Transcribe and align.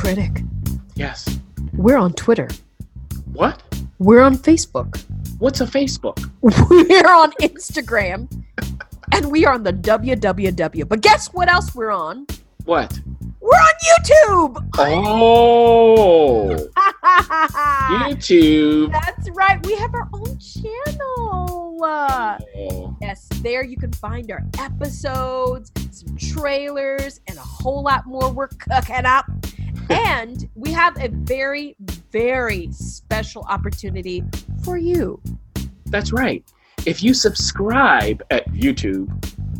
Critic. 0.00 0.42
Yes. 0.94 1.38
We're 1.74 1.98
on 1.98 2.14
Twitter. 2.14 2.48
What? 3.34 3.62
We're 3.98 4.22
on 4.22 4.34
Facebook. 4.34 5.04
What's 5.38 5.60
a 5.60 5.66
Facebook? 5.66 6.18
We're 6.40 7.12
on 7.12 7.32
Instagram. 7.32 8.26
and 9.12 9.30
we 9.30 9.44
are 9.44 9.52
on 9.52 9.62
the 9.62 9.74
www. 9.74 10.88
But 10.88 11.02
guess 11.02 11.28
what 11.34 11.50
else 11.50 11.74
we're 11.74 11.90
on? 11.90 12.26
What? 12.64 12.98
We're 13.40 13.50
on 13.50 13.74
YouTube. 13.90 14.70
Oh. 14.78 16.56
YouTube. 18.08 18.92
That's 18.92 19.28
right. 19.30 19.64
We 19.66 19.74
have 19.74 19.94
our 19.94 20.08
own 20.14 20.38
channel. 20.38 21.76
Oh. 21.82 22.96
Yes, 23.02 23.26
there 23.42 23.64
you 23.64 23.76
can 23.76 23.92
find 23.92 24.30
our 24.30 24.42
episodes, 24.58 25.72
some 25.90 26.16
trailers, 26.16 27.20
and 27.26 27.36
a 27.36 27.42
whole 27.42 27.82
lot 27.82 28.06
more 28.06 28.30
we're 28.30 28.48
cooking 28.48 29.04
up. 29.04 29.26
And 29.90 30.48
we 30.54 30.72
have 30.72 30.96
a 31.02 31.08
very, 31.08 31.76
very 32.10 32.70
special 32.72 33.42
opportunity 33.48 34.22
for 34.62 34.78
you. 34.78 35.20
That's 35.86 36.12
right. 36.12 36.44
If 36.86 37.02
you 37.02 37.12
subscribe 37.12 38.22
at 38.30 38.48
YouTube, 38.52 39.08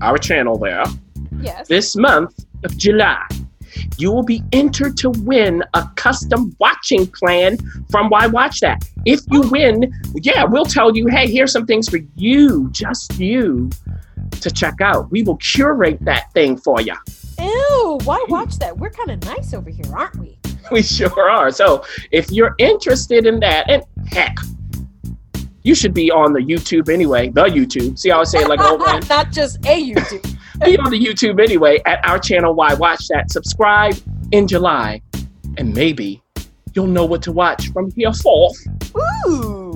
our 0.00 0.16
channel 0.16 0.56
there, 0.58 0.84
yes. 1.40 1.68
this 1.68 1.96
month 1.96 2.46
of 2.64 2.76
July, 2.78 3.26
you 3.98 4.10
will 4.10 4.22
be 4.22 4.42
entered 4.52 4.96
to 4.98 5.10
win 5.10 5.62
a 5.74 5.88
custom 5.96 6.54
watching 6.58 7.06
plan 7.06 7.58
from 7.90 8.08
Why 8.08 8.26
Watch 8.26 8.60
That. 8.60 8.82
If 9.04 9.20
you 9.30 9.42
win, 9.42 9.92
yeah, 10.14 10.44
we'll 10.44 10.64
tell 10.64 10.96
you, 10.96 11.06
hey, 11.08 11.30
here's 11.30 11.52
some 11.52 11.66
things 11.66 11.88
for 11.88 11.98
you, 12.14 12.68
just 12.72 13.18
you, 13.18 13.70
to 14.40 14.50
check 14.50 14.80
out. 14.80 15.10
We 15.10 15.22
will 15.22 15.36
curate 15.36 15.98
that 16.02 16.32
thing 16.32 16.56
for 16.56 16.80
you. 16.80 16.94
Ew, 17.40 17.98
why 18.04 18.24
watch 18.28 18.58
that? 18.58 18.76
We're 18.76 18.90
kind 18.90 19.10
of 19.10 19.24
nice 19.24 19.54
over 19.54 19.70
here, 19.70 19.86
aren't 19.94 20.16
we? 20.16 20.38
We 20.70 20.82
sure 20.82 21.30
are. 21.30 21.50
So 21.50 21.84
if 22.12 22.30
you're 22.30 22.54
interested 22.58 23.26
in 23.26 23.40
that, 23.40 23.70
and 23.70 23.82
heck, 24.08 24.36
you 25.62 25.74
should 25.74 25.94
be 25.94 26.10
on 26.10 26.32
the 26.32 26.40
YouTube 26.40 26.88
anyway. 26.88 27.30
The 27.30 27.44
YouTube. 27.44 27.98
See 27.98 28.10
how 28.10 28.20
I 28.20 28.24
say 28.24 28.40
it 28.40 28.48
like 28.48 28.60
old 28.60 28.80
oh, 28.82 28.86
man? 28.92 29.02
Not 29.08 29.30
just 29.30 29.56
a 29.66 29.92
YouTube. 29.92 30.22
be 30.64 30.78
on 30.78 30.90
the 30.90 30.98
YouTube 30.98 31.42
anyway 31.42 31.80
at 31.86 32.06
our 32.06 32.18
channel. 32.18 32.54
Why 32.54 32.74
watch 32.74 33.06
that? 33.08 33.30
Subscribe 33.30 33.96
in 34.32 34.46
July, 34.46 35.02
and 35.56 35.74
maybe 35.74 36.22
you'll 36.74 36.86
know 36.86 37.04
what 37.04 37.22
to 37.22 37.32
watch 37.32 37.72
from 37.72 37.90
here 37.92 38.12
forth. 38.12 38.56
Ooh. 39.26 39.69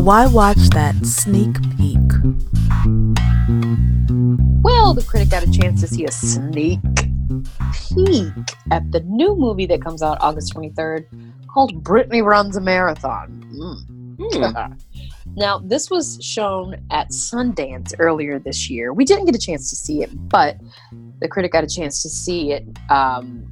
A 0.00 0.02
Why 0.02 0.26
Watch 0.26 0.70
That 0.70 0.96
sneak 1.04 1.52
peek. 1.76 1.98
Well, 4.62 4.94
the 4.94 5.04
critic 5.06 5.28
got 5.28 5.42
a 5.42 5.52
chance 5.52 5.82
to 5.82 5.88
see 5.88 6.06
a 6.06 6.10
sneak 6.10 6.80
peek 7.94 8.32
at 8.70 8.90
the 8.92 9.00
new 9.04 9.36
movie 9.36 9.66
that 9.66 9.82
comes 9.82 10.00
out 10.00 10.16
August 10.22 10.54
23rd 10.54 11.04
called 11.48 11.84
Brittany 11.84 12.22
Runs 12.22 12.56
a 12.56 12.62
Marathon. 12.62 13.44
Mm. 13.52 14.16
Mm. 14.16 14.80
now, 15.36 15.58
this 15.58 15.90
was 15.90 16.18
shown 16.22 16.82
at 16.90 17.10
Sundance 17.10 17.92
earlier 17.98 18.38
this 18.38 18.70
year. 18.70 18.94
We 18.94 19.04
didn't 19.04 19.26
get 19.26 19.34
a 19.34 19.38
chance 19.38 19.68
to 19.68 19.76
see 19.76 20.02
it, 20.02 20.08
but 20.30 20.56
the 21.18 21.28
critic 21.28 21.52
got 21.52 21.64
a 21.64 21.68
chance 21.68 22.02
to 22.04 22.08
see 22.08 22.52
it 22.52 22.64
um, 22.88 23.46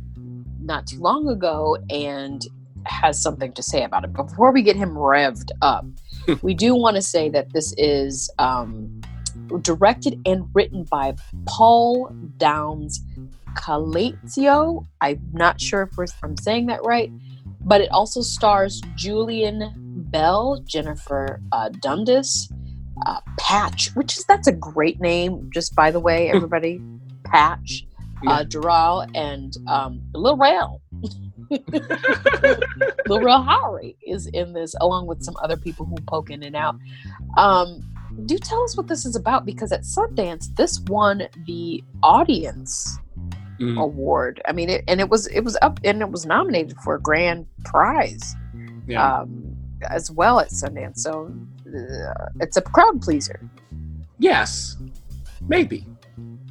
not 0.62 0.87
too 0.87 0.98
long 0.98 1.28
ago 1.28 1.76
and 1.91 2.42
has 2.87 3.20
something 3.20 3.53
to 3.53 3.62
say 3.62 3.84
about 3.84 4.04
it. 4.04 4.14
Before 4.14 4.50
we 4.50 4.62
get 4.62 4.76
him 4.76 4.94
revved 4.94 5.50
up, 5.60 5.84
we 6.42 6.54
do 6.54 6.74
want 6.74 6.96
to 6.96 7.02
say 7.02 7.28
that 7.30 7.52
this 7.52 7.74
is 7.78 8.30
um, 8.38 9.00
directed 9.62 10.20
and 10.26 10.48
written 10.54 10.84
by 10.84 11.14
Paul 11.46 12.14
Downs 12.36 13.02
Calatio. 13.54 14.86
I'm 15.00 15.20
not 15.32 15.60
sure 15.60 15.88
if 15.98 16.12
I'm 16.22 16.36
saying 16.36 16.66
that 16.66 16.84
right, 16.84 17.10
but 17.60 17.80
it 17.80 17.90
also 17.90 18.20
stars 18.20 18.80
Jillian 18.96 19.72
Bell, 20.10 20.62
Jennifer 20.64 21.40
uh, 21.52 21.70
Dundas, 21.80 22.50
uh, 23.06 23.20
Patch, 23.38 23.94
which 23.94 24.16
is 24.16 24.24
that's 24.24 24.48
a 24.48 24.52
great 24.52 25.00
name, 25.00 25.50
just 25.52 25.74
by 25.74 25.90
the 25.90 26.00
way, 26.00 26.30
everybody. 26.34 26.80
Patch, 27.24 27.84
uh, 28.26 28.44
Doral, 28.44 29.08
and 29.14 29.54
um, 29.66 30.00
Lil 30.14 30.36
Rel. 30.36 30.80
Lil 33.06 33.20
Rel 33.20 33.42
Howery 33.42 33.97
is 34.06 34.26
in 34.28 34.53
this, 34.53 34.75
along 34.81 35.06
with 35.06 35.22
some 35.22 35.34
other 35.42 35.56
people 35.56 35.86
who 35.86 35.97
poke 36.06 36.31
in 36.31 36.42
and 36.42 36.56
out. 36.56 36.76
Um, 37.36 37.82
do 38.26 38.38
tell 38.38 38.62
us 38.64 38.76
what 38.76 38.88
this 38.88 39.06
is 39.06 39.16
about 39.16 39.47
because 39.47 39.72
at 39.72 39.82
Sundance, 39.82 40.54
this 40.56 40.81
won 40.88 41.28
the 41.47 41.82
audience 42.03 42.98
mm. 43.60 43.81
award. 43.81 44.41
I 44.47 44.53
mean, 44.53 44.70
it, 44.70 44.84
and 44.88 45.00
it 45.00 45.08
was 45.08 45.26
it 45.28 45.41
was 45.41 45.56
up 45.62 45.78
and 45.84 46.00
it 46.00 46.10
was 46.10 46.26
nominated 46.26 46.76
for 46.78 46.94
a 46.94 47.00
grand 47.00 47.47
prize 47.64 48.34
yeah. 48.87 49.20
um, 49.20 49.56
as 49.88 50.10
well 50.10 50.41
at 50.41 50.48
Sundance. 50.48 50.98
So 50.98 51.32
uh, 51.66 52.26
it's 52.41 52.56
a 52.56 52.62
crowd 52.62 53.00
pleaser. 53.03 53.48
Yes, 54.19 54.76
maybe. 55.47 55.87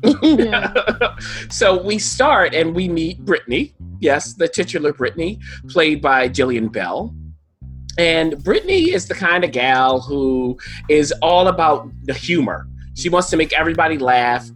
so 1.50 1.82
we 1.82 1.98
start 1.98 2.54
and 2.54 2.76
we 2.76 2.88
meet 2.88 3.20
Brittany. 3.26 3.74
Yes, 4.00 4.34
the 4.34 4.48
titular 4.48 4.94
Brittany, 4.94 5.40
played 5.70 6.02
by 6.02 6.30
Jillian 6.30 6.72
Bell. 6.72 7.16
And 7.98 8.44
Brittany 8.44 8.92
is 8.94 9.08
the 9.08 9.16
kind 9.16 9.44
of 9.44 9.52
gal 9.52 10.00
who 10.00 10.58
is 10.88 11.12
all 11.22 11.48
about 11.48 11.90
the 12.04 12.14
humor. 12.14 12.68
She 12.96 13.10
wants 13.10 13.30
to 13.32 13.38
make 13.38 13.54
everybody 13.54 13.98
laugh 13.98 14.48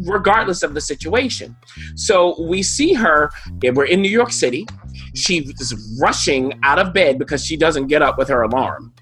regardless 0.00 0.62
of 0.62 0.74
the 0.74 0.80
situation. 0.80 1.56
So 1.94 2.40
we 2.42 2.62
see 2.62 2.92
her, 2.94 3.30
we're 3.62 3.84
in 3.84 4.02
New 4.02 4.10
York 4.10 4.32
City. 4.32 4.66
She 5.14 5.38
is 5.58 5.98
rushing 6.00 6.58
out 6.62 6.78
of 6.78 6.92
bed 6.92 7.18
because 7.18 7.44
she 7.44 7.56
doesn't 7.56 7.86
get 7.86 8.02
up 8.02 8.18
with 8.18 8.28
her 8.28 8.42
alarm. 8.42 8.92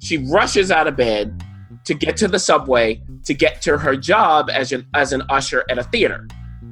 She 0.00 0.18
rushes 0.18 0.70
out 0.70 0.86
of 0.86 0.96
bed 0.96 1.44
to 1.84 1.94
get 1.94 2.16
to 2.18 2.28
the 2.28 2.38
subway 2.38 3.02
to 3.28 3.34
get 3.34 3.60
to 3.60 3.76
her 3.76 3.94
job 3.94 4.48
as 4.48 4.72
an, 4.72 4.86
as 4.94 5.12
an 5.12 5.22
usher 5.28 5.62
at 5.68 5.76
a 5.76 5.84
theater. 5.84 6.26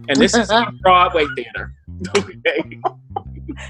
And 0.08 0.16
this 0.16 0.34
is 0.34 0.50
a 0.50 0.72
Broadway 0.80 1.26
theater. 1.36 1.74
Okay. 2.16 2.80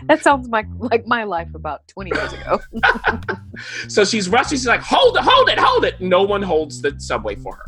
That 0.04 0.22
sounds 0.22 0.48
like 0.48 0.66
like 0.78 1.04
my 1.04 1.24
life 1.24 1.52
about 1.54 1.86
20 1.88 2.12
years 2.14 2.32
ago. 2.32 2.60
so 3.88 4.04
she's 4.04 4.28
rushing. 4.28 4.56
She's 4.56 4.68
like, 4.68 4.82
hold 4.82 5.16
it, 5.16 5.24
hold 5.24 5.48
it, 5.48 5.58
hold 5.58 5.84
it. 5.84 6.00
No 6.00 6.22
one 6.22 6.42
holds 6.42 6.80
the 6.80 6.94
subway 6.98 7.34
for 7.34 7.56
her. 7.56 7.64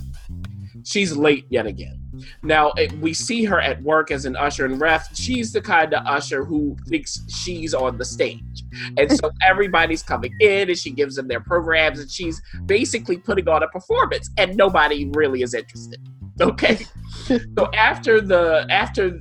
She's 0.85 1.17
late 1.17 1.47
yet 1.51 1.67
again. 1.67 2.01
Now 2.43 2.73
it, 2.77 2.93
we 2.99 3.13
see 3.15 3.45
her 3.45 3.61
at 3.61 3.83
work 3.83 4.11
as 4.11 4.25
an 4.25 4.37
usher 4.37 4.65
and 4.65 4.81
ref. 4.81 5.15
She's 5.17 5.53
the 5.53 5.61
kind 5.61 5.95
of 5.95 6.05
usher 6.07 6.45
who 6.45 6.77
thinks 6.89 7.23
she's 7.29 7.75
on 7.75 7.99
the 7.99 8.05
stage, 8.05 8.63
and 8.97 9.11
so 9.13 9.31
everybody's 9.47 10.03
coming 10.03 10.35
in, 10.41 10.69
and 10.69 10.79
she 10.79 10.91
gives 10.91 11.17
them 11.17 11.29
their 11.29 11.41
programs, 11.41 12.01
and 12.01 12.11
she's 12.11 12.41
basically 12.67 13.19
putting 13.19 13.49
on 13.49 13.63
a 13.63 13.69
performance, 13.69 14.31
and 14.37 14.57
nobody 14.57 15.11
really 15.15 15.43
is 15.43 15.55
interested. 15.55 16.01
Okay, 16.41 16.87
so 17.27 17.69
after 17.75 18.21
the 18.21 18.65
after 18.71 19.19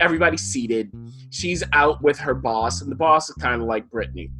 everybody's 0.00 0.42
seated, 0.42 0.90
she's 1.30 1.62
out 1.72 2.02
with 2.02 2.18
her 2.18 2.34
boss, 2.34 2.82
and 2.82 2.90
the 2.90 2.96
boss 2.96 3.30
is 3.30 3.36
kind 3.36 3.62
of 3.62 3.68
like 3.68 3.88
Brittany, 3.88 4.30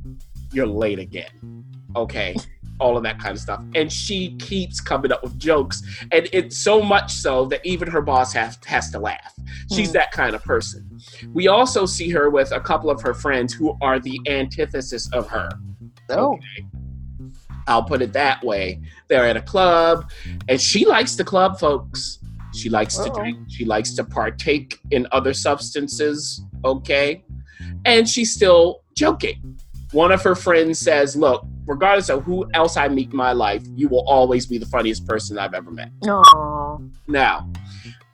you're 0.53 0.67
late 0.67 0.99
again. 0.99 1.65
Okay 1.95 2.35
all 2.79 2.97
of 2.97 3.03
that 3.03 3.19
kind 3.19 3.35
of 3.35 3.41
stuff. 3.41 3.63
And 3.75 3.93
she 3.93 4.37
keeps 4.37 4.81
coming 4.81 5.13
up 5.13 5.23
with 5.23 5.39
jokes, 5.39 5.83
and 6.13 6.29
it's 6.33 6.57
so 6.57 6.83
much 6.83 7.13
so 7.13 7.47
that 7.47 7.65
even 7.65 7.89
her 7.91 8.03
boss 8.03 8.33
has 8.33 8.59
has 8.67 8.91
to 8.91 8.99
laugh. 8.99 9.35
She's 9.73 9.91
mm. 9.91 9.95
that 9.95 10.13
kind 10.13 10.35
of 10.35 10.43
person. 10.45 10.99
We 11.33 11.49
also 11.49 11.87
see 11.87 12.11
her 12.11 12.31
with 12.31 12.53
a 12.53 12.61
couple 12.61 12.91
of 12.91 13.01
her 13.03 13.15
friends 13.15 13.53
who 13.53 13.77
are 13.81 13.99
the 13.99 14.21
antithesis 14.27 15.11
of 15.13 15.29
her. 15.29 15.49
Oh. 16.11 16.35
Okay? 16.35 16.67
I'll 17.69 17.83
put 17.83 18.01
it 18.01 18.13
that 18.13 18.45
way. 18.45 18.81
They're 19.09 19.27
at 19.27 19.37
a 19.37 19.43
club, 19.43 20.11
and 20.49 20.61
she 20.61 20.87
likes 20.87 21.17
the 21.17 21.25
club, 21.25 21.59
folks. 21.59 22.21
She 22.55 22.71
likes 22.71 22.99
Uh-oh. 22.99 23.09
to 23.09 23.21
drink. 23.21 23.39
She 23.49 23.65
likes 23.65 23.93
to 23.95 24.05
partake 24.05 24.79
in 24.93 25.07
other 25.13 25.35
substances. 25.35 26.43
Okay, 26.65 27.25
and 27.85 28.09
she's 28.09 28.33
still 28.33 28.83
joking 28.95 29.57
one 29.93 30.13
of 30.13 30.23
her 30.23 30.35
friends 30.35 30.79
says, 30.79 31.17
Look, 31.17 31.47
regardless 31.67 32.09
of 32.09 32.25
who 32.25 32.49
else 32.55 32.77
I 32.77 32.89
meet 32.89 33.11
in 33.11 33.17
my 33.17 33.33
life, 33.33 33.63
you 33.75 33.89
will 33.89 34.05
always 34.09 34.47
be 34.47 34.59
the 34.59 34.67
funniest 34.67 35.07
person 35.07 35.39
I've 35.39 35.55
ever 35.55 35.71
met. 35.71 35.91
Aww. 36.05 36.91
Now, 37.07 37.51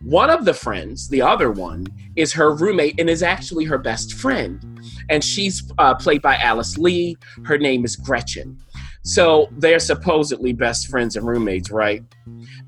one 0.02 0.30
of 0.30 0.44
the 0.44 0.54
friends, 0.54 1.08
the 1.08 1.22
other 1.22 1.50
one, 1.50 1.86
is 2.16 2.32
her 2.32 2.54
roommate 2.54 2.98
and 2.98 3.08
is 3.08 3.22
actually 3.22 3.64
her 3.66 3.78
best 3.78 4.14
friend. 4.14 4.80
And 5.08 5.22
she's 5.22 5.70
uh, 5.78 5.94
played 5.94 6.22
by 6.22 6.36
Alice 6.36 6.76
Lee. 6.76 7.16
Her 7.44 7.56
name 7.56 7.84
is 7.84 7.94
Gretchen. 7.94 8.58
So 9.04 9.48
they're 9.58 9.80
supposedly 9.80 10.52
best 10.52 10.88
friends 10.88 11.16
and 11.16 11.26
roommates, 11.26 11.70
right? 11.70 12.04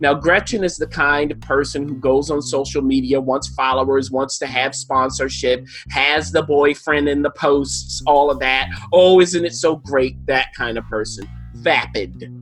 Now, 0.00 0.14
Gretchen 0.14 0.64
is 0.64 0.76
the 0.76 0.86
kind 0.86 1.30
of 1.30 1.40
person 1.40 1.88
who 1.88 1.94
goes 1.94 2.30
on 2.30 2.42
social 2.42 2.82
media, 2.82 3.20
wants 3.20 3.48
followers, 3.54 4.10
wants 4.10 4.38
to 4.38 4.46
have 4.46 4.74
sponsorship, 4.74 5.64
has 5.90 6.32
the 6.32 6.42
boyfriend 6.42 7.08
in 7.08 7.22
the 7.22 7.30
posts, 7.30 8.02
all 8.06 8.30
of 8.30 8.40
that. 8.40 8.68
Oh, 8.92 9.20
isn't 9.20 9.44
it 9.44 9.54
so 9.54 9.76
great? 9.76 10.26
That 10.26 10.48
kind 10.56 10.76
of 10.76 10.84
person. 10.88 11.28
Vapid. 11.54 12.32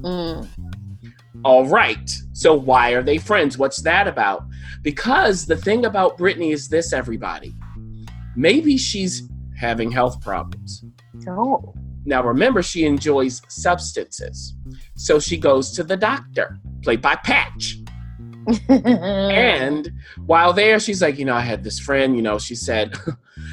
Mm. 0.00 0.46
All 1.42 1.66
right. 1.66 2.10
So 2.34 2.54
why 2.54 2.90
are 2.90 3.02
they 3.02 3.16
friends? 3.16 3.56
What's 3.56 3.80
that 3.82 4.06
about? 4.06 4.44
Because 4.82 5.46
the 5.46 5.56
thing 5.56 5.86
about 5.86 6.18
Brittany 6.18 6.52
is 6.52 6.68
this, 6.68 6.92
everybody. 6.92 7.54
Maybe 8.36 8.76
she's 8.76 9.28
having 9.58 9.90
health 9.90 10.20
problems. 10.20 10.84
Oh. 11.26 11.74
Now, 12.04 12.22
remember, 12.22 12.62
she 12.62 12.84
enjoys 12.84 13.42
substances. 13.48 14.54
So 14.96 15.18
she 15.18 15.36
goes 15.36 15.72
to 15.72 15.84
the 15.84 15.96
doctor, 15.96 16.58
played 16.82 17.02
by 17.02 17.16
Patch. 17.16 17.76
and 18.68 19.92
while 20.24 20.52
there, 20.52 20.80
she's 20.80 21.02
like, 21.02 21.18
you 21.18 21.24
know, 21.24 21.34
I 21.34 21.40
had 21.40 21.62
this 21.62 21.78
friend, 21.78 22.16
you 22.16 22.22
know, 22.22 22.38
she 22.38 22.54
said, 22.54 22.96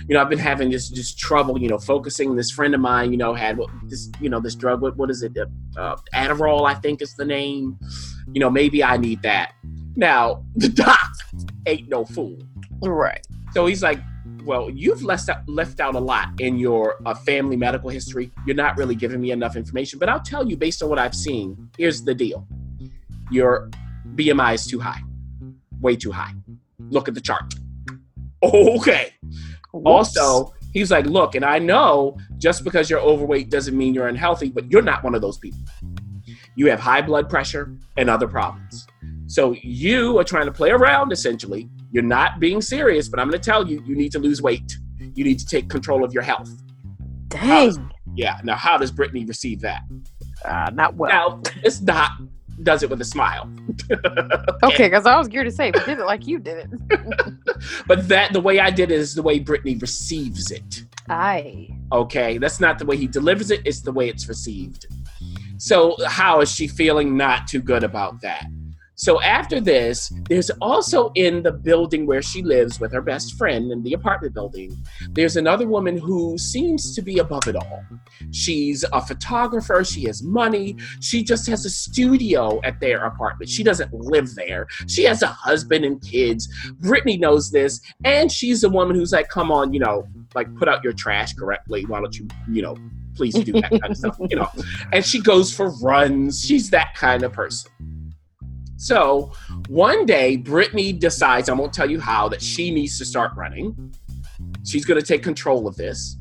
you 0.08 0.14
know, 0.14 0.22
I've 0.22 0.30
been 0.30 0.40
having 0.40 0.70
this 0.70 0.90
just 0.90 1.20
trouble, 1.20 1.60
you 1.60 1.68
know, 1.68 1.78
focusing. 1.78 2.36
This 2.36 2.52
friend 2.52 2.74
of 2.74 2.82
mine, 2.82 3.12
you 3.12 3.18
know, 3.18 3.34
had 3.34 3.60
this, 3.88 4.10
you 4.22 4.30
know, 4.30 4.40
this 4.40 4.56
drug. 4.56 4.82
What, 4.82 4.98
what 4.98 5.10
is 5.10 5.24
it? 5.24 5.38
Uh, 5.76 5.96
Adderall, 6.14 6.68
I 6.68 6.74
think 6.76 7.02
is 7.02 7.16
the 7.16 7.26
name. 7.26 7.78
You 8.32 8.40
know, 8.40 8.50
maybe 8.50 8.84
I 8.84 8.98
need 8.98 9.22
that. 9.24 9.54
Now, 9.96 10.46
the 10.56 10.70
doc 10.70 11.12
ain't 11.66 11.90
no 11.90 12.06
fool. 12.06 12.38
right. 12.82 13.26
So 13.54 13.66
he's 13.66 13.84
like, 13.84 14.00
well, 14.48 14.70
you've 14.70 15.04
left 15.04 15.28
out, 15.30 15.48
left 15.48 15.82
out 15.82 15.94
a 15.94 16.00
lot 16.00 16.30
in 16.40 16.58
your 16.58 16.96
uh, 17.06 17.14
family 17.14 17.58
medical 17.58 17.90
history. 17.90 18.32
You're 18.46 18.56
not 18.56 18.78
really 18.78 18.96
giving 18.96 19.20
me 19.20 19.32
enough 19.32 19.58
information, 19.58 20.00
but 20.00 20.08
I'll 20.08 20.22
tell 20.22 20.48
you 20.48 20.56
based 20.56 20.82
on 20.82 20.90
what 20.90 20.98
I've 20.98 21.14
seen. 21.14 21.70
Here's 21.78 22.02
the 22.02 22.16
deal: 22.16 22.48
your 23.30 23.70
BMI 24.16 24.56
is 24.56 24.66
too 24.66 24.80
high, 24.80 25.02
way 25.82 25.98
too 25.98 26.12
high. 26.12 26.32
Look 26.90 27.08
at 27.10 27.14
the 27.14 27.22
chart. 27.22 27.54
Okay. 28.42 29.14
Whoops. 29.74 29.86
Also, 29.86 30.54
he's 30.72 30.92
like, 30.92 31.06
look, 31.06 31.36
and 31.36 31.44
I 31.44 31.60
know 31.60 32.18
just 32.38 32.64
because 32.64 32.90
you're 32.90 33.02
overweight 33.02 33.50
doesn't 33.50 33.78
mean 33.78 33.94
you're 33.94 34.08
unhealthy, 34.08 34.50
but 34.50 34.72
you're 34.72 34.82
not 34.82 35.04
one 35.04 35.14
of 35.14 35.22
those 35.22 35.38
people. 35.38 35.60
You 36.56 36.70
have 36.70 36.80
high 36.80 37.02
blood 37.02 37.30
pressure 37.30 37.76
and 37.98 38.10
other 38.10 38.28
problems. 38.28 38.88
So 39.28 39.56
you 39.62 40.18
are 40.20 40.24
trying 40.24 40.46
to 40.46 40.52
play 40.52 40.70
around 40.72 41.12
essentially. 41.12 41.70
You're 41.92 42.04
not 42.04 42.40
being 42.40 42.62
serious, 42.62 43.08
but 43.10 43.20
I'm 43.20 43.30
going 43.30 43.40
to 43.40 43.46
tell 43.46 43.68
you, 43.68 43.82
you 43.86 43.96
need 43.96 44.12
to 44.12 44.20
lose 44.20 44.42
weight. 44.42 44.78
You 45.16 45.24
need 45.24 45.40
to 45.40 45.46
take 45.46 45.70
control 45.70 46.04
of 46.04 46.14
your 46.14 46.24
health. 46.24 46.50
Dang. 47.30 47.92
Yeah. 48.16 48.40
Now, 48.44 48.56
how 48.56 48.78
does 48.78 48.92
Brittany 48.92 49.26
receive 49.26 49.62
that? 49.62 49.82
Uh, 50.46 50.70
not 50.74 50.96
well. 50.96 51.10
Now, 51.10 51.42
this 51.64 51.80
doc 51.80 52.12
does 52.64 52.84
it 52.84 52.90
with 52.90 53.02
a 53.02 53.06
smile. 53.06 53.50
okay, 54.64 54.88
because 54.88 55.06
I 55.06 55.18
was 55.18 55.28
geared 55.28 55.46
to 55.46 55.52
say, 55.52 55.72
we 55.72 55.80
did 55.82 56.00
it 56.00 56.06
like 56.06 56.28
you 56.28 56.40
did 56.40 56.68
it. 56.68 57.00
But 57.88 58.08
that 58.10 58.34
the 58.34 58.40
way 58.40 58.60
I 58.60 58.70
did 58.70 58.92
it 58.92 59.00
is 59.00 59.16
the 59.16 59.24
way 59.24 59.40
Brittany 59.40 59.76
receives 59.78 60.52
it. 60.52 60.84
Aye. 61.10 61.70
Okay, 61.92 62.38
that's 62.38 62.60
not 62.60 62.78
the 62.78 62.86
way 62.86 62.98
he 62.98 63.08
delivers 63.08 63.50
it, 63.50 63.62
it's 63.66 63.82
the 63.82 63.92
way 63.92 64.10
it's 64.10 64.28
received. 64.28 64.86
So, 65.58 65.96
how 66.06 66.42
is 66.42 66.52
she 66.52 66.68
feeling 66.68 67.18
not 67.18 67.48
too 67.48 67.62
good 67.62 67.84
about 67.84 68.22
that? 68.22 68.46
So, 69.00 69.22
after 69.22 69.62
this, 69.62 70.12
there's 70.28 70.50
also 70.60 71.12
in 71.14 71.44
the 71.44 71.52
building 71.52 72.08
where 72.08 72.24
she 72.24 72.42
lives 72.42 72.80
with 72.80 72.92
her 72.94 73.02
best 73.02 73.38
friend 73.38 73.72
in 73.72 73.84
the 73.84 73.94
apartment 73.94 74.34
building, 74.34 74.76
there's 75.12 75.38
another 75.38 75.68
woman 75.68 75.98
who 75.98 76.36
seems 76.40 76.96
to 76.96 77.04
be 77.04 77.20
above 77.20 77.48
it 77.48 77.56
all. 77.56 77.84
She's 78.32 78.84
a 78.92 79.00
photographer, 79.00 79.84
she 79.84 80.06
has 80.06 80.24
money, 80.24 80.78
she 81.00 81.24
just 81.24 81.46
has 81.48 81.64
a 81.64 81.70
studio 81.70 82.60
at 82.64 82.80
their 82.80 83.06
apartment. 83.06 83.52
She 83.52 83.64
doesn't 83.64 83.94
live 83.94 84.34
there, 84.34 84.66
she 84.88 85.04
has 85.04 85.22
a 85.22 85.28
husband 85.28 85.86
and 85.86 86.02
kids. 86.02 86.48
Brittany 86.80 87.18
knows 87.18 87.52
this, 87.52 87.80
and 88.04 88.32
she's 88.32 88.62
the 88.62 88.70
woman 88.70 88.96
who's 88.96 89.12
like, 89.12 89.30
come 89.30 89.52
on, 89.52 89.74
you 89.74 89.80
know, 89.80 90.08
like 90.34 90.54
put 90.56 90.68
out 90.68 90.84
your 90.84 90.94
trash 90.94 91.34
correctly. 91.34 91.86
Why 91.86 92.00
don't 92.00 92.18
you, 92.18 92.28
you 92.52 92.64
know, 92.64 92.76
please 93.16 93.36
do 93.36 93.52
that 93.54 93.70
kind 93.70 93.92
of 93.92 93.98
stuff, 93.98 94.18
you 94.28 94.38
know? 94.38 94.50
And 94.92 95.06
she 95.06 95.22
goes 95.22 95.54
for 95.54 95.70
runs, 95.82 96.44
she's 96.44 96.72
that 96.72 96.96
kind 96.96 97.22
of 97.22 97.32
person. 97.32 97.72
So 98.78 99.32
one 99.68 100.06
day, 100.06 100.38
Brittany 100.38 100.94
decides, 100.94 101.50
I 101.50 101.54
won't 101.54 101.74
tell 101.74 101.90
you 101.90 102.00
how, 102.00 102.30
that 102.30 102.42
she 102.42 102.72
needs 102.72 102.98
to 103.00 103.06
start 103.06 103.32
running. 103.36 103.94
She's 104.64 104.86
going 104.86 105.00
to 105.00 105.06
take 105.06 105.24
control 105.24 105.68
of 105.68 105.76
this. 105.76 106.16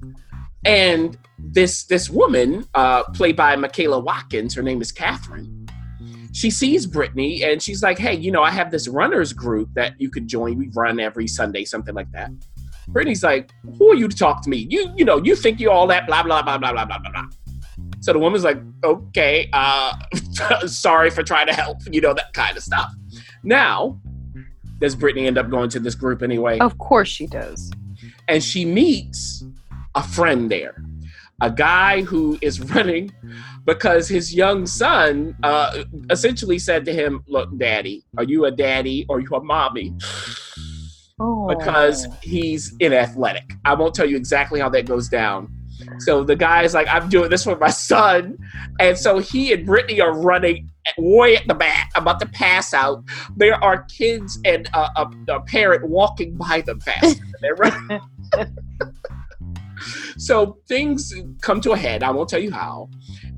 And 0.65 1.17
this 1.39 1.85
this 1.85 2.11
woman, 2.11 2.67
uh, 2.75 3.05
played 3.05 3.37
by 3.37 3.55
Michaela 3.57 4.01
Watkins, 4.01 4.55
her 4.55 4.63
name 4.63 4.81
is 4.83 4.91
Catherine. 4.91 5.69
She 6.33 6.51
sees 6.51 6.87
Brittany 6.87 7.45
and 7.45 7.63
she's 7.63 7.83
like, 7.83 7.99
"Hey, 7.99 8.15
you 8.15 8.31
know, 8.33 8.43
I 8.43 8.51
have 8.51 8.71
this 8.71 8.89
runners 8.89 9.33
group 9.33 9.71
that 9.75 10.01
you 10.01 10.11
could 10.11 10.27
join. 10.27 10.59
We 10.59 10.69
run 10.75 10.99
every 10.99 11.29
Sunday, 11.29 11.65
something 11.65 11.95
like 11.95 12.11
that." 12.13 12.31
Brittany's 12.89 13.23
like, 13.23 13.53
"Who 13.79 13.93
are 13.93 13.95
you 13.95 14.09
to 14.09 14.17
talk 14.17 14.43
to 14.43 14.51
me? 14.51 14.67
You 14.69 14.93
you 14.97 15.05
know, 15.05 15.23
you 15.23 15.37
think 15.37 15.61
you 15.61 15.71
all 15.71 15.87
that 15.87 16.07
blah 16.07 16.23
blah 16.23 16.43
blah 16.43 16.59
blah 16.59 16.73
blah 16.73 16.85
blah 16.85 16.99
blah." 16.99 17.11
blah. 17.13 17.27
So 18.01 18.13
the 18.13 18.19
woman's 18.19 18.45
like, 18.45 18.59
"Okay, 18.83 19.49
uh, 19.53 19.93
sorry 20.67 21.11
for 21.11 21.23
trying 21.23 21.47
to 21.47 21.55
help. 21.55 21.79
You 21.91 22.01
know 22.01 22.15
that 22.15 22.33
kind 22.33 22.57
of 22.57 22.63
stuff." 22.63 22.93
Now, 23.43 24.01
does 24.81 24.95
Brittany 24.97 25.27
end 25.27 25.39
up 25.39 25.51
going 25.51 25.71
to 25.71 25.81
this 25.81 25.95
group 25.95 26.23
anyway? 26.23 26.59
Of 26.59 26.79
course 26.79 27.09
she 27.09 27.27
does. 27.27 27.71
and 28.29 28.43
she 28.43 28.65
meets 28.65 29.45
a 29.95 30.03
friend 30.03 30.51
there, 30.51 30.83
a 31.41 31.51
guy 31.51 32.03
who 32.03 32.39
is 32.43 32.61
running 32.61 33.11
because 33.65 34.09
his 34.09 34.35
young 34.35 34.67
son 34.67 35.37
uh, 35.43 35.85
essentially 36.11 36.59
said 36.59 36.85
to 36.85 36.93
him, 36.93 37.23
"Look, 37.27 37.57
Daddy, 37.59 38.05
are 38.19 38.25
you 38.25 38.45
a 38.45 38.51
daddy 38.51 39.07
or 39.09 39.21
you 39.21 39.29
a 39.35 39.43
mommy?" 39.43 39.95
Oh. 41.19 41.47
Because 41.49 42.07
he's 42.23 42.75
in 42.79 42.93
athletic. 42.93 43.55
I 43.65 43.73
won't 43.75 43.95
tell 43.95 44.07
you 44.09 44.17
exactly 44.17 44.61
how 44.61 44.69
that 44.71 44.85
goes 44.85 45.09
down. 45.09 45.51
So 45.99 46.25
the 46.25 46.37
guy's 46.37 46.75
like, 46.75 46.89
"I'm 46.89 47.09
doing 47.09 47.31
this 47.31 47.45
for 47.45 47.57
my 47.57 47.71
son," 47.71 48.39
and 48.81 48.97
so 48.97 49.19
he 49.19 49.53
and 49.53 49.67
Brittany 49.67 50.01
are 50.01 50.17
running 50.17 50.71
way 50.99 51.37
at 51.37 51.47
the 51.49 51.55
back, 51.55 51.91
about 51.95 52.21
to 52.21 52.27
pass 52.27 52.73
out. 52.73 53.05
There 53.37 53.63
are 53.63 53.83
kids 53.85 54.39
and 54.45 54.69
a, 54.73 54.89
a, 54.97 55.11
a 55.29 55.41
parent 55.41 55.89
walking 55.89 56.37
by 56.37 56.61
them 56.61 56.81
fast. 56.81 57.21
They're 57.41 57.55
running. 57.55 58.01
so 60.19 60.59
things 60.69 61.13
come 61.41 61.61
to 61.63 61.73
a 61.73 61.77
head. 61.77 62.03
I 62.03 62.11
won't 62.11 62.29
tell 62.29 62.41
you 62.41 62.53
how. 62.53 62.91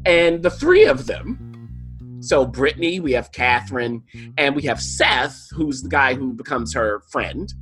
And 0.05 0.43
the 0.43 0.51
three 0.51 0.85
of 0.85 1.07
them, 1.07 2.19
so 2.21 2.45
Brittany, 2.45 3.01
we 3.01 3.13
have 3.13 3.33
Catherine, 3.33 4.03
and 4.37 4.55
we 4.55 4.63
have 4.63 4.81
Seth, 4.81 5.49
who's 5.53 5.83
the 5.83 5.89
guy 5.89 6.15
who 6.15 6.33
becomes 6.33 6.75
her 6.75 7.01
friend, 7.11 7.53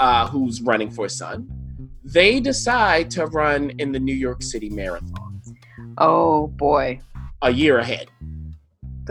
uh, 0.00 0.28
who's 0.28 0.60
running 0.62 0.90
for 0.90 1.08
son. 1.08 1.48
They 2.04 2.40
decide 2.40 3.10
to 3.12 3.26
run 3.26 3.70
in 3.78 3.92
the 3.92 4.00
New 4.00 4.14
York 4.14 4.42
City 4.42 4.68
Marathon 4.68 5.40
Oh 5.98 6.48
boy. 6.48 7.00
a 7.42 7.50
year 7.50 7.78
ahead. 7.78 8.08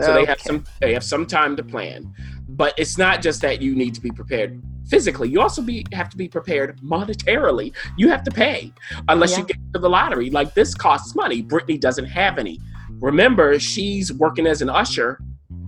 So 0.00 0.14
they 0.14 0.24
have 0.24 0.40
some 0.40 0.64
they 0.80 0.94
have 0.94 1.04
some 1.04 1.26
time 1.26 1.56
to 1.56 1.62
plan. 1.62 2.12
But 2.48 2.74
it's 2.76 2.98
not 2.98 3.22
just 3.22 3.40
that 3.42 3.62
you 3.62 3.74
need 3.74 3.94
to 3.94 4.00
be 4.00 4.10
prepared 4.10 4.62
physically. 4.88 5.28
You 5.28 5.40
also 5.40 5.62
be 5.62 5.86
have 5.92 6.10
to 6.10 6.16
be 6.16 6.28
prepared 6.28 6.78
monetarily. 6.80 7.74
You 7.96 8.08
have 8.08 8.24
to 8.24 8.30
pay 8.30 8.72
unless 9.08 9.36
you 9.36 9.44
get 9.44 9.56
to 9.74 9.80
the 9.80 9.88
lottery. 9.88 10.30
Like 10.30 10.54
this 10.54 10.74
costs 10.74 11.14
money. 11.14 11.42
Brittany 11.42 11.78
doesn't 11.78 12.06
have 12.06 12.38
any. 12.38 12.58
Remember, 13.00 13.58
she's 13.58 14.12
working 14.12 14.46
as 14.46 14.62
an 14.62 14.68
usher 14.70 15.18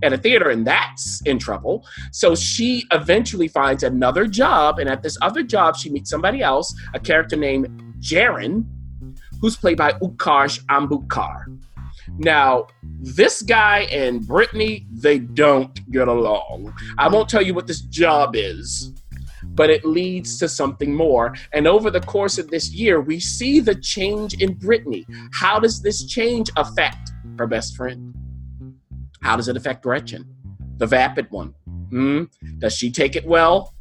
at 0.05 0.13
a 0.13 0.17
theater 0.17 0.49
and 0.49 0.65
that's 0.65 1.21
in 1.23 1.39
trouble. 1.39 1.85
So 2.11 2.35
she 2.35 2.85
eventually 2.91 3.47
finds 3.47 3.83
another 3.83 4.27
job 4.27 4.79
and 4.79 4.87
at 4.87 5.01
this 5.01 5.17
other 5.21 5.43
job 5.43 5.75
she 5.75 5.89
meets 5.89 6.09
somebody 6.09 6.41
else, 6.41 6.73
a 6.93 6.99
character 6.99 7.35
named 7.35 7.67
Jern, 7.99 8.65
who's 9.41 9.57
played 9.57 9.77
by 9.77 9.93
Utkarsh 9.93 10.63
Ambudkar. 10.65 11.59
Now, 12.17 12.67
this 13.01 13.41
guy 13.41 13.79
and 13.91 14.25
Brittany, 14.25 14.85
they 14.91 15.19
don't 15.19 15.91
get 15.91 16.07
along. 16.07 16.73
I 16.97 17.07
won't 17.09 17.27
tell 17.27 17.41
you 17.41 17.53
what 17.53 17.67
this 17.67 17.81
job 17.81 18.35
is, 18.35 18.93
but 19.43 19.69
it 19.69 19.83
leads 19.83 20.37
to 20.39 20.47
something 20.47 20.93
more. 20.93 21.33
And 21.51 21.67
over 21.67 21.89
the 21.89 22.01
course 22.01 22.37
of 22.37 22.49
this 22.49 22.71
year, 22.71 23.01
we 23.01 23.19
see 23.19 23.59
the 23.59 23.75
change 23.75 24.35
in 24.35 24.53
Brittany. 24.53 25.05
How 25.33 25.59
does 25.59 25.81
this 25.81 26.05
change 26.05 26.51
affect 26.55 27.11
her 27.37 27.47
best 27.47 27.75
friend? 27.75 28.15
How 29.25 29.35
does 29.35 29.47
it 29.47 29.57
affect 29.57 29.83
Gretchen, 29.83 30.25
the 30.77 30.85
vapid 30.85 31.27
one? 31.31 31.53
Hmm? 31.89 32.23
Does 32.59 32.73
she 32.73 32.91
take 32.91 33.15
it 33.15 33.25
well? 33.25 33.73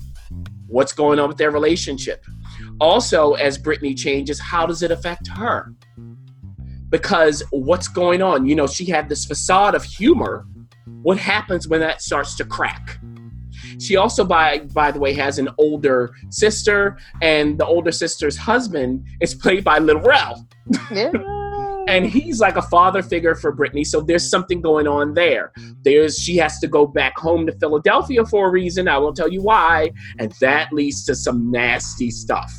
What's 0.67 0.93
going 0.93 1.19
on 1.19 1.29
with 1.29 1.39
their 1.39 1.51
relationship? 1.51 2.25
Also, 2.81 3.35
as 3.35 3.59
Brittany 3.59 3.95
changes, 3.95 4.41
how 4.41 4.67
does 4.67 4.83
it 4.83 4.91
affect 4.91 5.29
her? 5.29 5.73
because 6.95 7.43
what's 7.51 7.89
going 7.89 8.23
on? 8.23 8.47
You 8.47 8.55
know, 8.55 8.69
she 8.69 8.85
had 8.85 9.09
this 9.09 9.25
facade 9.25 9.75
of 9.75 9.83
humor. 9.83 10.47
What 11.03 11.19
happens 11.19 11.67
when 11.67 11.81
that 11.81 12.01
starts 12.01 12.37
to 12.37 12.45
crack? 12.45 13.01
She 13.81 13.97
also, 13.97 14.25
by 14.25 14.61
by 14.73 14.93
the 14.93 15.01
way, 15.01 15.13
has 15.15 15.41
an 15.41 15.49
older 15.59 16.15
sister, 16.31 16.97
and 17.21 17.59
the 17.59 17.67
older 17.67 17.91
sister's 17.91 18.37
husband 18.37 19.05
is 19.21 19.35
played 19.35 19.65
by 19.65 19.81
Little 19.81 20.03
Rel. 20.03 20.47
Yeah. 20.93 21.11
and 21.87 22.07
he's 22.07 22.41
like 22.41 22.57
a 22.57 22.63
father 22.63 23.03
figure 23.03 23.35
for 23.35 23.53
Brittany. 23.53 23.85
So 23.85 24.01
there's 24.01 24.29
something 24.29 24.61
going 24.61 24.87
on 24.87 25.15
there. 25.15 25.53
There's 25.83 26.19
she 26.19 26.37
has 26.39 26.59
to 26.61 26.69
go 26.69 26.87
back 26.87 27.17
home 27.19 27.47
to 27.47 27.53
Philadelphia 27.53 28.25
for 28.25 28.49
a 28.49 28.51
reason. 28.51 28.89
I 28.89 28.99
won't 28.99 29.17
tell 29.17 29.31
you 29.31 29.43
why, 29.43 29.91
and 30.19 30.33
that 30.41 30.73
leads 30.73 31.05
to 31.07 31.15
some 31.15 31.51
nasty 31.51 32.11
stuff. 32.11 32.53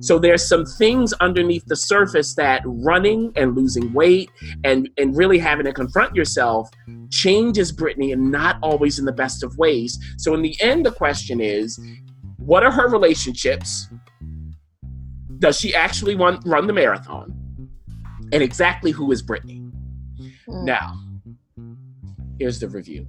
So 0.00 0.18
there's 0.18 0.46
some 0.46 0.64
things 0.64 1.12
underneath 1.14 1.64
the 1.66 1.76
surface 1.76 2.34
that 2.34 2.62
running 2.64 3.32
and 3.34 3.56
losing 3.56 3.92
weight 3.92 4.30
and 4.64 4.88
and 4.98 5.16
really 5.16 5.38
having 5.38 5.64
to 5.66 5.72
confront 5.72 6.14
yourself 6.14 6.70
changes 7.10 7.72
Brittany 7.72 8.12
and 8.12 8.30
not 8.30 8.58
always 8.62 8.98
in 8.98 9.04
the 9.04 9.12
best 9.12 9.42
of 9.42 9.56
ways. 9.58 9.98
So 10.18 10.34
in 10.34 10.42
the 10.42 10.54
end, 10.60 10.86
the 10.86 10.92
question 10.92 11.40
is, 11.40 11.80
what 12.36 12.62
are 12.62 12.70
her 12.70 12.88
relationships? 12.88 13.88
Does 15.38 15.58
she 15.58 15.74
actually 15.74 16.14
run 16.14 16.40
run 16.44 16.66
the 16.66 16.72
marathon? 16.72 17.45
And 18.32 18.42
exactly 18.42 18.90
who 18.90 19.12
is 19.12 19.22
Brittany? 19.22 19.62
Mm. 20.48 20.64
Now, 20.64 21.00
here's 22.38 22.60
the 22.60 22.68
review. 22.68 23.06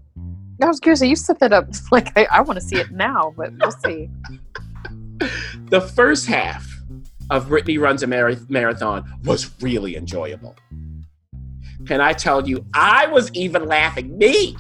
I 0.61 0.65
was 0.65 0.79
curious. 0.79 1.01
You 1.01 1.15
set 1.15 1.39
that 1.39 1.53
up 1.53 1.69
like 1.91 2.17
I, 2.17 2.27
I 2.31 2.41
want 2.41 2.59
to 2.59 2.65
see 2.65 2.77
it 2.77 2.91
now, 2.91 3.33
but 3.37 3.53
we'll 3.57 3.71
see. 3.71 4.09
The 5.69 5.81
first 5.81 6.27
half 6.27 6.65
of 7.31 7.47
Brittany 7.49 7.79
Runs 7.79 8.03
a 8.03 8.07
Mar- 8.07 8.35
Marathon 8.47 9.03
was 9.25 9.51
really 9.61 9.95
enjoyable. 9.95 10.55
Can 11.87 12.01
I 12.01 12.13
tell 12.13 12.47
you, 12.47 12.65
I 12.73 13.07
was 13.07 13.31
even 13.33 13.65
laughing, 13.65 14.17
me, 14.17 14.55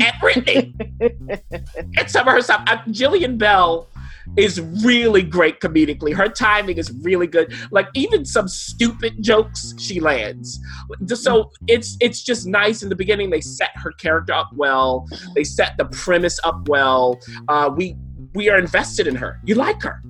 at 0.00 0.18
Brittany. 0.20 0.74
and 1.00 2.10
some 2.10 2.26
of 2.26 2.34
her 2.34 2.40
stuff. 2.40 2.62
Uh, 2.66 2.78
Jillian 2.88 3.38
Bell 3.38 3.88
is 4.36 4.60
really 4.84 5.22
great 5.22 5.60
comedically. 5.60 6.14
Her 6.14 6.28
timing 6.28 6.78
is 6.78 6.92
really 7.02 7.26
good. 7.26 7.52
Like 7.70 7.88
even 7.94 8.24
some 8.24 8.48
stupid 8.48 9.22
jokes 9.22 9.74
she 9.78 10.00
lands. 10.00 10.60
So 11.06 11.50
it's 11.66 11.96
it's 12.00 12.22
just 12.22 12.46
nice 12.46 12.82
in 12.82 12.88
the 12.88 12.96
beginning. 12.96 13.30
They 13.30 13.40
set 13.40 13.70
her 13.76 13.92
character 13.92 14.32
up 14.32 14.50
well. 14.54 15.06
They 15.34 15.44
set 15.44 15.76
the 15.78 15.86
premise 15.86 16.38
up 16.44 16.68
well. 16.68 17.18
Uh, 17.48 17.70
we 17.74 17.96
we 18.34 18.48
are 18.48 18.58
invested 18.58 19.06
in 19.06 19.14
her. 19.16 19.40
You 19.44 19.54
like 19.54 19.82
her. 19.82 20.02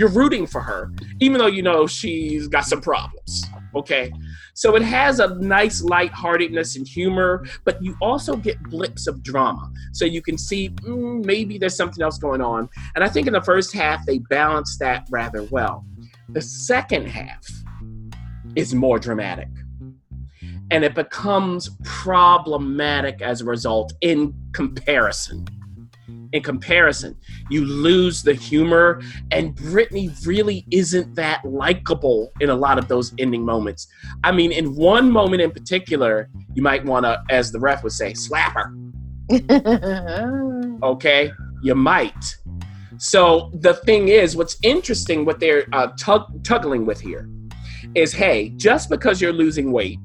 You're 0.00 0.08
rooting 0.08 0.46
for 0.46 0.62
her, 0.62 0.90
even 1.20 1.36
though 1.36 1.46
you 1.46 1.60
know 1.60 1.86
she's 1.86 2.48
got 2.48 2.64
some 2.64 2.80
problems. 2.80 3.44
Okay. 3.74 4.10
So 4.54 4.74
it 4.74 4.80
has 4.80 5.20
a 5.20 5.34
nice 5.34 5.82
lightheartedness 5.82 6.76
and 6.76 6.88
humor, 6.88 7.44
but 7.66 7.84
you 7.84 7.94
also 8.00 8.34
get 8.34 8.58
blips 8.62 9.06
of 9.06 9.22
drama. 9.22 9.70
So 9.92 10.06
you 10.06 10.22
can 10.22 10.38
see 10.38 10.70
mm, 10.70 11.22
maybe 11.26 11.58
there's 11.58 11.76
something 11.76 12.02
else 12.02 12.16
going 12.16 12.40
on. 12.40 12.70
And 12.94 13.04
I 13.04 13.10
think 13.10 13.26
in 13.26 13.34
the 13.34 13.42
first 13.42 13.74
half, 13.74 14.06
they 14.06 14.20
balance 14.30 14.78
that 14.78 15.06
rather 15.10 15.42
well. 15.50 15.84
The 16.30 16.40
second 16.40 17.06
half 17.06 17.46
is 18.56 18.74
more 18.74 18.98
dramatic. 18.98 19.48
And 20.70 20.82
it 20.82 20.94
becomes 20.94 21.76
problematic 21.84 23.20
as 23.20 23.42
a 23.42 23.44
result 23.44 23.92
in 24.00 24.32
comparison 24.54 25.44
in 26.32 26.42
comparison. 26.42 27.16
You 27.50 27.64
lose 27.64 28.22
the 28.22 28.34
humor, 28.34 29.00
and 29.30 29.54
Brittany 29.54 30.10
really 30.24 30.66
isn't 30.70 31.14
that 31.16 31.44
likable 31.44 32.32
in 32.40 32.50
a 32.50 32.54
lot 32.54 32.78
of 32.78 32.88
those 32.88 33.12
ending 33.18 33.44
moments. 33.44 33.88
I 34.24 34.32
mean, 34.32 34.52
in 34.52 34.74
one 34.74 35.10
moment 35.10 35.42
in 35.42 35.50
particular, 35.50 36.28
you 36.54 36.62
might 36.62 36.84
want 36.84 37.04
to, 37.04 37.22
as 37.30 37.52
the 37.52 37.58
ref 37.58 37.82
would 37.82 37.92
say, 37.92 38.14
slap 38.14 38.54
her. 38.54 38.72
Okay, 40.82 41.30
you 41.62 41.74
might. 41.74 42.36
So 42.96 43.50
the 43.54 43.74
thing 43.74 44.08
is, 44.08 44.34
what's 44.34 44.56
interesting, 44.62 45.24
what 45.24 45.40
they're 45.40 45.66
uh, 45.72 45.88
tug- 45.98 46.42
tuggling 46.42 46.86
with 46.86 47.00
here, 47.00 47.28
is 47.94 48.12
hey, 48.12 48.50
just 48.56 48.88
because 48.88 49.20
you're 49.20 49.32
losing 49.32 49.72
weight 49.72 49.98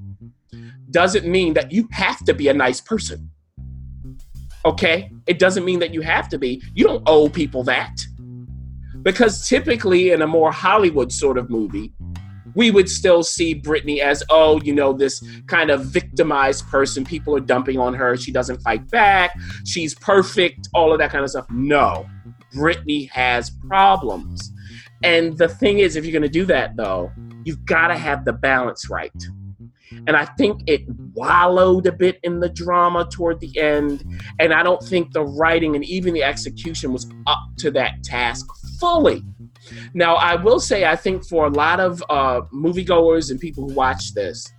doesn't 0.91 1.25
mean 1.25 1.53
that 1.53 1.71
you 1.71 1.87
have 1.91 2.23
to 2.25 2.33
be 2.33 2.47
a 2.47 2.53
nice 2.53 2.81
person. 2.81 3.31
Okay? 4.65 5.11
It 5.27 5.39
doesn't 5.39 5.63
mean 5.63 5.79
that 5.79 5.93
you 5.93 6.01
have 6.01 6.27
to 6.29 6.37
be. 6.37 6.61
You 6.73 6.83
don't 6.85 7.03
owe 7.05 7.29
people 7.29 7.63
that. 7.63 7.95
Because 9.03 9.47
typically 9.47 10.11
in 10.11 10.23
a 10.23 10.27
more 10.27 10.51
Hollywood 10.51 11.11
sort 11.11 11.37
of 11.37 11.49
movie, 11.49 11.93
we 12.55 12.71
would 12.71 12.89
still 12.89 13.21
see 13.21 13.53
Brittany 13.53 14.01
as, 14.01 14.23
oh, 14.29 14.61
you 14.61 14.73
know, 14.73 14.93
this 14.93 15.23
kind 15.47 15.69
of 15.69 15.85
victimized 15.85 16.67
person. 16.69 17.05
People 17.05 17.35
are 17.35 17.41
dumping 17.41 17.77
on 17.77 17.93
her. 17.93 18.17
She 18.17 18.31
doesn't 18.31 18.61
fight 18.61 18.89
back. 18.89 19.31
She's 19.65 19.93
perfect, 19.93 20.69
all 20.73 20.91
of 20.91 20.99
that 20.99 21.11
kind 21.11 21.23
of 21.23 21.29
stuff. 21.29 21.45
No, 21.51 22.07
Brittany 22.53 23.05
has 23.05 23.51
problems. 23.67 24.51
And 25.03 25.37
the 25.37 25.49
thing 25.49 25.79
is, 25.79 25.95
if 25.95 26.05
you're 26.05 26.13
going 26.13 26.23
to 26.23 26.29
do 26.29 26.45
that, 26.45 26.75
though, 26.77 27.11
you've 27.43 27.65
got 27.65 27.89
to 27.89 27.95
have 27.95 28.25
the 28.25 28.33
balance 28.33 28.89
right. 28.89 29.11
And 30.07 30.15
I 30.15 30.25
think 30.25 30.61
it 30.67 30.81
wallowed 31.13 31.87
a 31.87 31.91
bit 31.91 32.19
in 32.23 32.39
the 32.39 32.49
drama 32.49 33.07
toward 33.11 33.39
the 33.39 33.59
end. 33.59 34.03
And 34.39 34.53
I 34.53 34.63
don't 34.63 34.81
think 34.83 35.13
the 35.13 35.23
writing 35.23 35.75
and 35.75 35.83
even 35.85 36.13
the 36.13 36.23
execution 36.23 36.93
was 36.93 37.07
up 37.27 37.39
to 37.59 37.71
that 37.71 38.03
task 38.03 38.45
fully. 38.79 39.23
Now, 39.93 40.15
I 40.15 40.35
will 40.35 40.59
say, 40.59 40.85
I 40.85 40.95
think 40.95 41.25
for 41.25 41.47
a 41.47 41.49
lot 41.49 41.79
of 41.79 42.03
uh, 42.09 42.41
moviegoers 42.53 43.31
and 43.31 43.39
people 43.39 43.67
who 43.67 43.73
watch 43.73 44.13
this, 44.13 44.51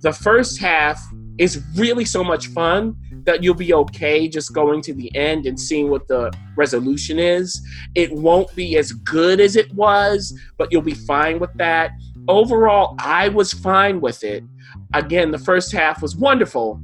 the 0.00 0.12
first 0.12 0.58
half 0.58 1.02
is 1.38 1.62
really 1.76 2.04
so 2.04 2.22
much 2.22 2.46
fun 2.48 2.96
that 3.24 3.42
you'll 3.42 3.54
be 3.54 3.72
okay 3.72 4.28
just 4.28 4.54
going 4.54 4.82
to 4.82 4.92
the 4.92 5.14
end 5.16 5.46
and 5.46 5.58
seeing 5.58 5.90
what 5.90 6.06
the 6.08 6.32
resolution 6.56 7.18
is. 7.18 7.60
It 7.94 8.12
won't 8.12 8.54
be 8.54 8.76
as 8.76 8.92
good 8.92 9.40
as 9.40 9.56
it 9.56 9.72
was, 9.74 10.38
but 10.58 10.70
you'll 10.70 10.82
be 10.82 10.94
fine 10.94 11.38
with 11.38 11.52
that. 11.54 11.90
Overall, 12.28 12.96
I 12.98 13.28
was 13.28 13.52
fine 13.52 14.00
with 14.00 14.24
it 14.24 14.44
again, 14.94 15.30
the 15.30 15.38
first 15.38 15.72
half 15.72 16.00
was 16.02 16.16
wonderful. 16.16 16.80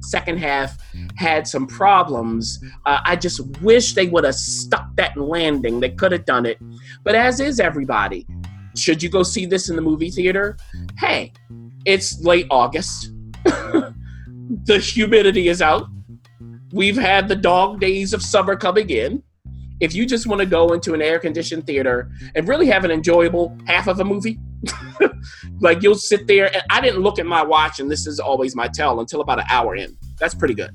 Second 0.00 0.38
half 0.38 0.78
had 1.16 1.46
some 1.46 1.66
problems. 1.66 2.62
Uh, 2.84 3.00
I 3.04 3.16
just 3.16 3.40
wish 3.62 3.94
they 3.94 4.08
would 4.08 4.24
have 4.24 4.34
stuck 4.34 4.94
that 4.96 5.16
landing. 5.16 5.80
They 5.80 5.90
could 5.90 6.12
have 6.12 6.26
done 6.26 6.46
it. 6.46 6.58
But 7.02 7.14
as 7.14 7.40
is 7.40 7.60
everybody, 7.60 8.26
should 8.76 9.02
you 9.02 9.08
go 9.08 9.22
see 9.22 9.46
this 9.46 9.68
in 9.70 9.76
the 9.76 9.82
movie 9.82 10.10
theater? 10.10 10.58
Hey, 10.98 11.32
it's 11.84 12.22
late 12.22 12.46
August. 12.50 13.10
the 13.44 14.78
humidity 14.78 15.48
is 15.48 15.62
out. 15.62 15.86
We've 16.72 16.98
had 16.98 17.28
the 17.28 17.36
dog 17.36 17.80
days 17.80 18.12
of 18.12 18.22
summer 18.22 18.54
coming 18.54 18.90
in. 18.90 19.22
If 19.80 19.94
you 19.94 20.06
just 20.06 20.26
want 20.26 20.40
to 20.40 20.46
go 20.46 20.72
into 20.72 20.94
an 20.94 21.02
air 21.02 21.18
conditioned 21.18 21.66
theater 21.66 22.10
and 22.34 22.48
really 22.48 22.66
have 22.66 22.84
an 22.84 22.90
enjoyable 22.90 23.56
half 23.66 23.88
of 23.88 24.00
a 24.00 24.04
movie, 24.04 24.38
like 25.60 25.82
you'll 25.82 25.94
sit 25.94 26.26
there 26.26 26.52
and 26.54 26.62
I 26.70 26.80
didn't 26.80 27.00
look 27.00 27.18
at 27.18 27.26
my 27.26 27.42
watch 27.42 27.80
and 27.80 27.90
this 27.90 28.06
is 28.06 28.20
always 28.20 28.54
my 28.54 28.68
tell 28.68 29.00
until 29.00 29.20
about 29.20 29.38
an 29.38 29.46
hour 29.50 29.76
in. 29.76 29.96
That's 30.18 30.34
pretty 30.34 30.54
good. 30.54 30.70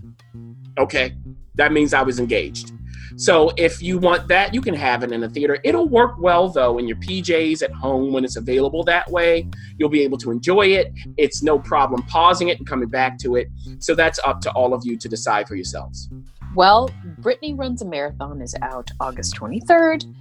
Okay. 0.77 1.15
That 1.55 1.71
means 1.71 1.93
I 1.93 2.01
was 2.01 2.19
engaged. 2.19 2.71
So 3.17 3.51
if 3.57 3.81
you 3.83 3.99
want 3.99 4.29
that, 4.29 4.53
you 4.53 4.61
can 4.61 4.73
have 4.73 5.03
it 5.03 5.11
in 5.11 5.21
a 5.23 5.29
theater. 5.29 5.59
It'll 5.63 5.87
work 5.87 6.15
well 6.19 6.49
though 6.49 6.77
in 6.77 6.87
your 6.87 6.97
PJs 6.97 7.61
at 7.61 7.71
home 7.71 8.13
when 8.13 8.23
it's 8.23 8.37
available 8.37 8.83
that 8.85 9.09
way. 9.11 9.47
You'll 9.77 9.89
be 9.89 10.01
able 10.01 10.17
to 10.19 10.31
enjoy 10.31 10.67
it. 10.67 10.93
It's 11.17 11.43
no 11.43 11.59
problem 11.59 12.03
pausing 12.03 12.49
it 12.49 12.57
and 12.57 12.67
coming 12.67 12.89
back 12.89 13.17
to 13.19 13.35
it. 13.35 13.49
So 13.79 13.95
that's 13.95 14.19
up 14.23 14.41
to 14.41 14.51
all 14.51 14.73
of 14.73 14.85
you 14.85 14.97
to 14.97 15.09
decide 15.09 15.47
for 15.47 15.55
yourselves. 15.55 16.09
Well, 16.55 16.89
Brittany 17.19 17.53
Runs 17.53 17.81
a 17.81 17.85
Marathon 17.85 18.41
is 18.41 18.55
out 18.61 18.89
August 18.99 19.35
23rd. 19.35 20.13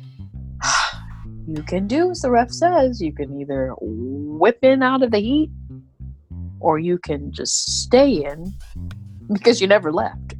you 1.50 1.64
can 1.64 1.88
do 1.88 2.12
as 2.12 2.20
the 2.20 2.30
ref 2.30 2.52
says. 2.52 3.00
You 3.00 3.12
can 3.12 3.40
either 3.40 3.74
whip 3.80 4.60
in 4.62 4.84
out 4.84 5.02
of 5.02 5.10
the 5.10 5.18
heat 5.18 5.50
or 6.60 6.78
you 6.78 6.96
can 6.98 7.32
just 7.32 7.82
stay 7.82 8.24
in 8.24 8.54
because 9.32 9.60
you 9.60 9.66
never 9.66 9.92
left. 9.92 10.34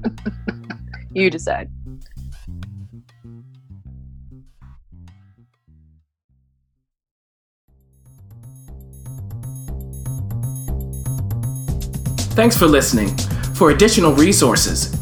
you 1.12 1.28
decide. 1.28 1.70
Thanks 12.34 12.56
for 12.56 12.66
listening. 12.66 13.14
For 13.54 13.70
additional 13.72 14.14
resources, 14.14 15.01